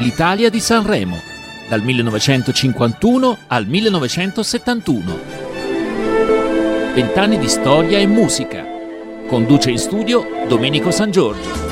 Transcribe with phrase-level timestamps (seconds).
[0.00, 1.20] l'Italia di Sanremo,
[1.68, 5.18] dal 1951 al 1971.
[6.94, 8.66] Vent'anni di storia e musica.
[9.26, 11.68] Conduce in studio Domenico San Giorgio.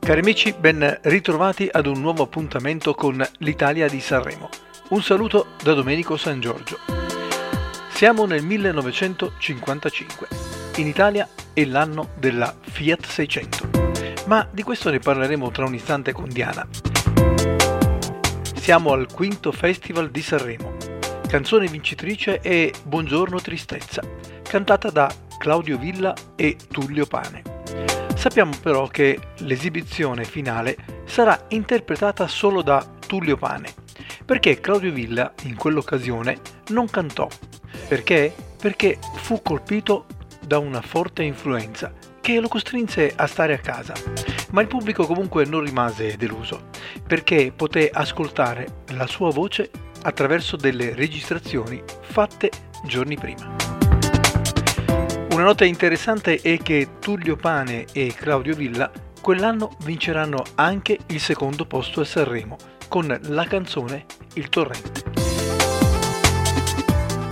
[0.00, 4.48] Cari amici, ben ritrovati ad un nuovo appuntamento con l'Italia di Sanremo.
[4.88, 7.01] Un saluto da Domenico San Giorgio.
[8.02, 10.26] Siamo nel 1955.
[10.78, 13.70] In Italia è l'anno della Fiat 600.
[14.26, 16.66] Ma di questo ne parleremo tra un istante con Diana.
[18.54, 20.74] Siamo al quinto Festival di Sanremo.
[21.28, 24.02] Canzone vincitrice è Buongiorno Tristezza,
[24.42, 27.42] cantata da Claudio Villa e Tullio Pane.
[28.16, 33.74] Sappiamo però che l'esibizione finale sarà interpretata solo da Tullio Pane,
[34.24, 37.28] perché Claudio Villa in quell'occasione non cantò.
[37.88, 38.34] Perché?
[38.58, 40.06] Perché fu colpito
[40.44, 43.94] da una forte influenza che lo costrinse a stare a casa.
[44.52, 46.68] Ma il pubblico comunque non rimase deluso,
[47.06, 49.70] perché poté ascoltare la sua voce
[50.02, 52.50] attraverso delle registrazioni fatte
[52.86, 53.54] giorni prima.
[55.32, 58.90] Una nota interessante è che Tullio Pane e Claudio Villa
[59.22, 62.56] quell'anno vinceranno anche il secondo posto a Sanremo
[62.88, 65.04] con la canzone Il Torrente.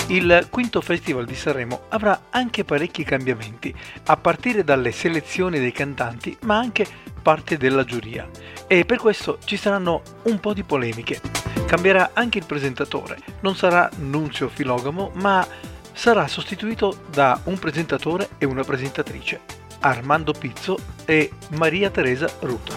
[0.06, 3.74] Il quinto Festival di Sanremo avrà anche parecchi cambiamenti,
[4.06, 6.86] a partire dalle selezioni dei cantanti, ma anche
[7.20, 8.28] parte della giuria.
[8.66, 11.20] E per questo ci saranno un po' di polemiche.
[11.66, 15.46] Cambierà anche il presentatore, non sarà Nunzio Filogamo, ma
[15.92, 22.74] sarà sostituito da un presentatore e una presentatrice, Armando Pizzo e Maria Teresa Ruta.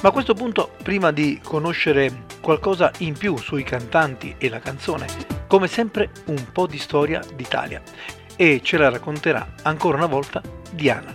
[0.00, 5.06] Ma a questo punto, prima di conoscere qualcosa in più sui cantanti e la canzone,
[5.48, 7.82] come sempre un po' di storia d'Italia
[8.36, 11.12] e ce la racconterà ancora una volta Diana.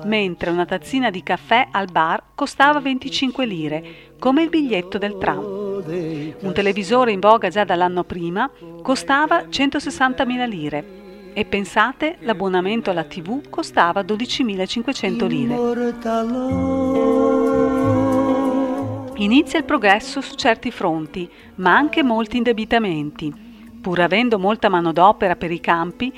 [0.04, 3.84] mentre una tazzina di caffè al bar costava 25 lire,
[4.19, 5.38] come il biglietto del tram.
[5.38, 8.50] Un televisore in voga già dall'anno prima
[8.82, 10.97] costava 160.000 lire
[11.38, 15.54] e pensate, l'abbonamento alla TV costava 12.500 lire.
[19.19, 23.32] Inizia il progresso su certi fronti, ma anche molti indebitamenti.
[23.81, 26.12] Pur avendo molta manodopera per i campi,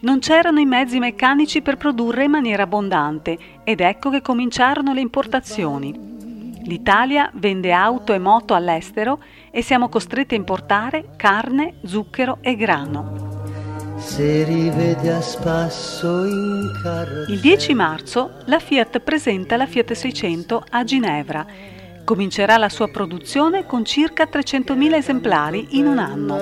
[0.00, 5.00] non c'erano i mezzi meccanici per produrre in maniera abbondante ed ecco che cominciarono le
[5.00, 5.94] importazioni.
[6.64, 9.20] L'Italia vende auto e moto all'estero
[9.52, 13.33] e siamo costretti a importare carne, zucchero e grano
[13.96, 17.32] se rivede a spasso in carrozzella.
[17.32, 21.46] Il 10 marzo la Fiat presenta la Fiat 600 a Ginevra.
[22.04, 26.36] Comincerà la sua produzione con circa 300.000 esemplari in un anno.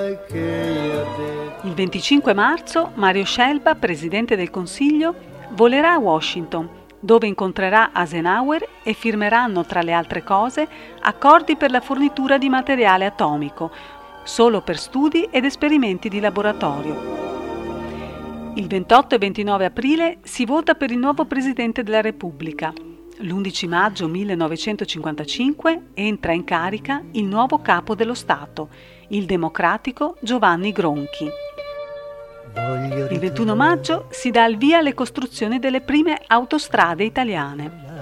[1.61, 5.15] Il 25 marzo Mario Scelba, presidente del Consiglio,
[5.51, 6.67] volerà a Washington,
[6.99, 10.67] dove incontrerà Eisenhower e firmeranno, tra le altre cose,
[11.01, 13.71] accordi per la fornitura di materiale atomico,
[14.23, 17.22] solo per studi ed esperimenti di laboratorio.
[18.55, 22.71] Il 28 e 29 aprile si vota per il nuovo Presidente della Repubblica.
[23.17, 28.69] L'11 maggio 1955 entra in carica il nuovo capo dello Stato,
[29.07, 31.27] il democratico Giovanni Gronchi.
[33.09, 37.92] Il 21 maggio si dà il via alle costruzioni delle prime autostrade italiane.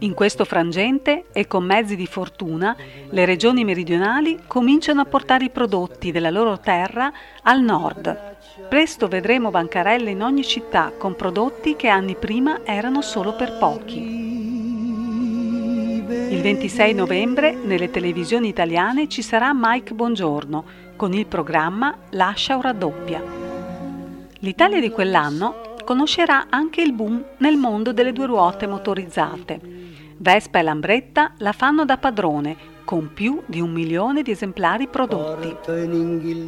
[0.00, 2.76] In questo frangente e con mezzi di fortuna,
[3.08, 7.10] le regioni meridionali cominciano a portare i prodotti della loro terra
[7.42, 8.34] al nord.
[8.68, 14.24] Presto vedremo bancarelle in ogni città con prodotti che anni prima erano solo per pochi.
[16.28, 20.64] Il 26 novembre nelle televisioni italiane ci sarà Mike Bongiorno
[20.94, 23.22] con il programma Lascia o raddoppia.
[24.40, 29.75] L'Italia di quell'anno conoscerà anche il boom nel mondo delle due ruote motorizzate
[30.18, 35.54] Vespa e Lambretta la fanno da padrone, con più di un milione di esemplari prodotti.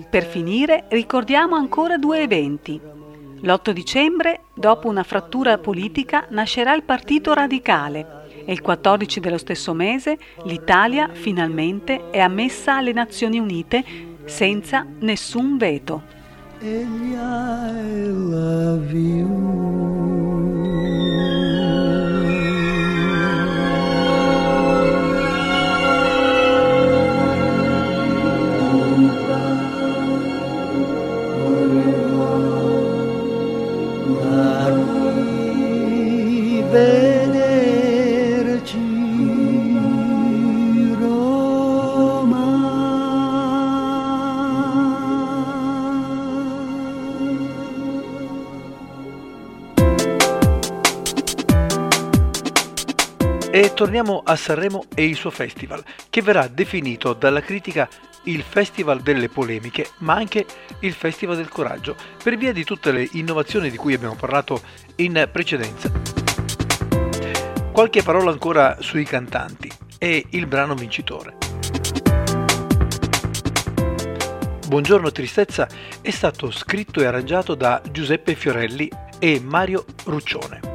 [0.09, 2.81] Per finire ricordiamo ancora due eventi.
[3.41, 9.75] L'8 dicembre, dopo una frattura politica, nascerà il Partito Radicale e il 14 dello stesso
[9.75, 13.85] mese l'Italia finalmente è ammessa alle Nazioni Unite
[14.25, 16.17] senza nessun veto.
[53.59, 57.89] E torniamo a Sanremo e il suo festival, che verrà definito dalla critica
[58.27, 60.47] il festival delle polemiche, ma anche
[60.79, 64.63] il festival del coraggio, per via di tutte le innovazioni di cui abbiamo parlato
[64.99, 65.91] in precedenza.
[67.73, 69.69] Qualche parola ancora sui cantanti
[69.99, 71.35] e il brano vincitore.
[74.69, 75.67] Buongiorno Tristezza
[76.01, 78.89] è stato scritto e arrangiato da Giuseppe Fiorelli
[79.19, 80.68] e Mario Ruccione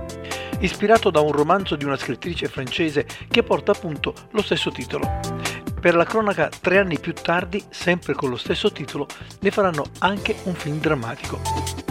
[0.63, 5.19] ispirato da un romanzo di una scrittrice francese che porta appunto lo stesso titolo.
[5.80, 9.06] Per la cronaca, tre anni più tardi, sempre con lo stesso titolo,
[9.42, 11.42] ne faranno anche un film drammatico.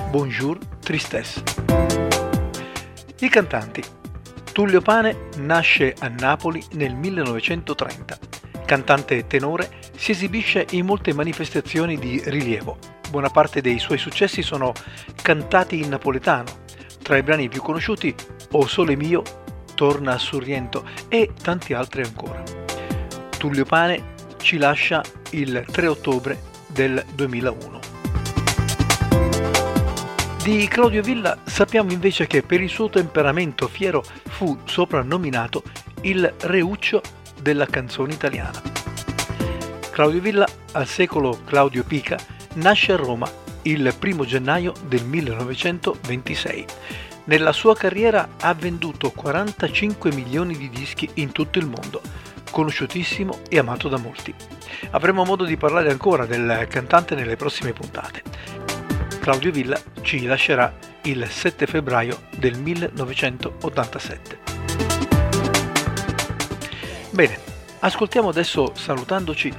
[0.09, 1.43] Bonjour, Tristesse.
[3.21, 3.83] I cantanti.
[4.53, 8.19] Tullio Pane nasce a Napoli nel 1930.
[8.65, 12.79] Cantante tenore, si esibisce in molte manifestazioni di rilievo.
[13.11, 14.73] Buona parte dei suoi successi sono
[15.21, 16.61] cantati in napoletano.
[17.03, 18.15] Tra i brani più conosciuti
[18.53, 19.23] o Sole mio,
[19.75, 22.43] Torna a Sorrento e tanti altri ancora.
[23.39, 27.81] Tullio Pane ci lascia il 3 ottobre del 2001.
[30.43, 35.63] Di Claudio Villa sappiamo invece che per il suo temperamento fiero fu soprannominato
[36.03, 37.01] il Reuccio
[37.41, 38.61] della canzone italiana.
[39.91, 42.19] Claudio Villa, al secolo Claudio Pica,
[42.55, 43.31] nasce a Roma
[43.63, 46.67] il 1 gennaio del 1926
[47.25, 52.01] nella sua carriera ha venduto 45 milioni di dischi in tutto il mondo,
[52.51, 54.35] conosciutissimo e amato da molti.
[54.91, 58.23] Avremo modo di parlare ancora del cantante nelle prossime puntate.
[59.21, 64.39] Claudio Villa ci lascerà il 7 febbraio del 1987.
[67.11, 67.39] Bene,
[67.81, 69.53] ascoltiamo adesso salutandoci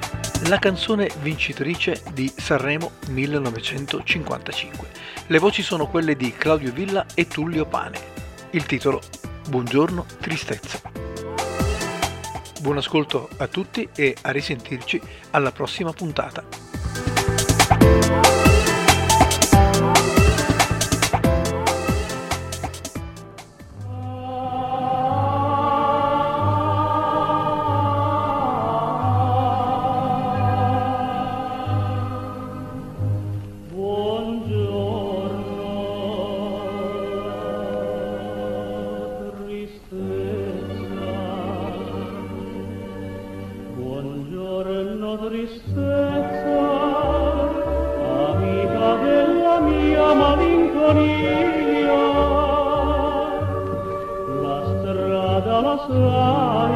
[0.47, 4.87] la canzone vincitrice di Sanremo 1955.
[5.27, 7.99] Le voci sono quelle di Claudio Villa e Tullio Pane.
[8.51, 9.01] Il titolo
[9.47, 10.81] Buongiorno Tristezza.
[12.61, 15.01] Buon ascolto a tutti e a risentirci
[15.31, 16.62] alla prossima puntata.
[55.63, 56.75] la sai,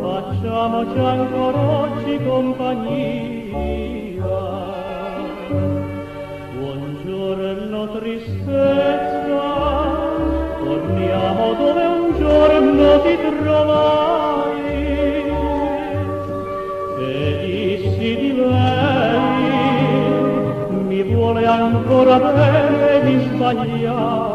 [0.00, 3.88] facciamoci ancora oggi compagnia.
[6.56, 9.48] Buongiorno tristezza,
[10.62, 14.78] torniamo dove un giorno ti trovai.
[17.00, 17.10] E
[17.42, 19.42] dissi di lei,
[20.86, 24.29] mi vuole ancora bene di sbagliare.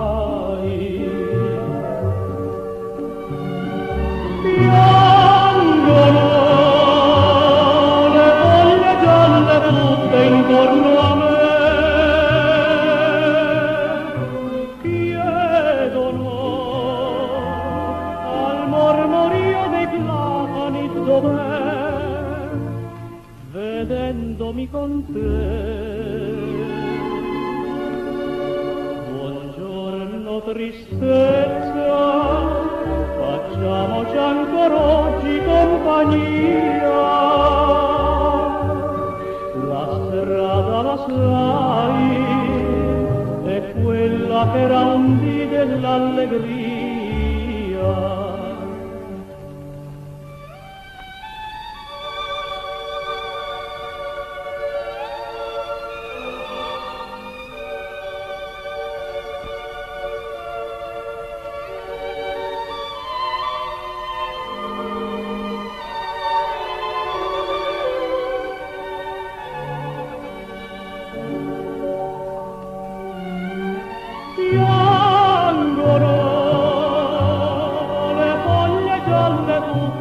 [24.72, 25.20] con te.
[29.12, 31.94] Buongiorno tristezza,
[33.20, 36.94] facciamoci ancora oggi compagnia.
[39.68, 42.10] La strada la sai,
[43.46, 46.75] è quella che era un dì dell'allegria.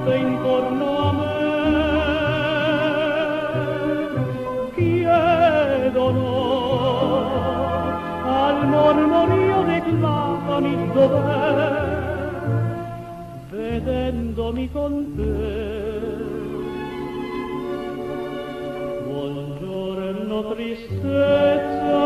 [0.05, 1.33] notte intorno a me.
[4.75, 6.23] Chiedono
[8.25, 11.93] al mormorio dei platani dov'è
[13.51, 16.23] vedendomi con te.
[19.07, 22.04] Buongiorno tristezza.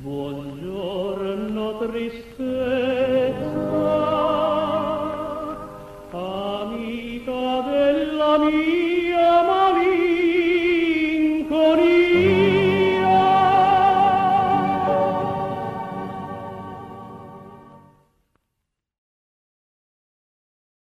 [0.01, 3.02] buongiorno tristezza